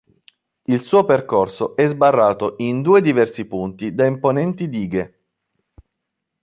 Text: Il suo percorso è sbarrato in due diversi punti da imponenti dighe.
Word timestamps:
Il 0.63 0.81
suo 0.81 1.05
percorso 1.05 1.75
è 1.75 1.85
sbarrato 1.85 2.55
in 2.57 2.81
due 2.81 3.01
diversi 3.03 3.45
punti 3.45 3.93
da 3.93 4.03
imponenti 4.03 4.67
dighe. 4.67 5.19